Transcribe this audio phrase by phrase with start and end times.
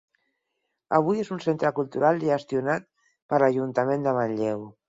[0.99, 2.91] Avui és un centre cultural gestionat
[3.33, 4.71] per l'Ajuntament de Manlleu.